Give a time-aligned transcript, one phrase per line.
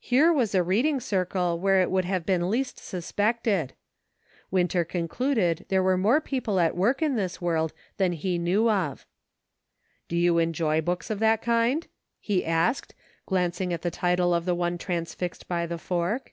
[0.00, 3.74] Here was a reading circle where it would have been least suspected;
[4.50, 9.04] Winter concluded there were more people at work in this world than he knew of.
[10.08, 10.08] 202 DIFFERING WORLDS.
[10.08, 11.86] "Do you enjoy books of that kind?"
[12.18, 12.94] he asked,
[13.26, 16.32] glancing at the title of the one transfixed by the fork.